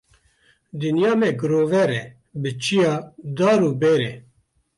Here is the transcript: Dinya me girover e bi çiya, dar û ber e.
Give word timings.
Dinya 0.83 1.11
me 1.19 1.29
girover 1.39 1.89
e 2.01 2.03
bi 2.41 2.51
çiya, 2.63 2.93
dar 3.37 3.59
û 3.69 3.71
ber 3.81 4.01
e. 4.11 4.13